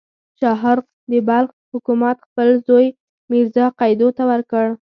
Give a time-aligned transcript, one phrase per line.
[0.39, 2.87] شاهرخ د بلخ حکومت خپل زوی
[3.29, 4.65] میرزا قیدو ته ورکړ.